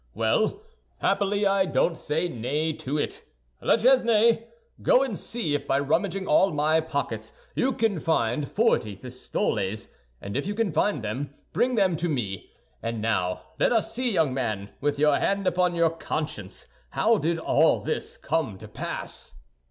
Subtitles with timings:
[0.15, 0.63] Well,
[0.99, 3.23] happily, I don't say nay to it.
[3.61, 4.45] La Chesnaye,
[4.81, 10.35] go and see if by rummaging all my pockets you can find forty pistoles; and
[10.35, 12.49] if you can find them, bring them to me.
[12.81, 17.37] And now let us see, young man, with your hand upon your conscience, how did
[17.37, 19.35] all this come to pass?"